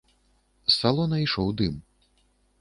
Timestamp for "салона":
0.77-1.19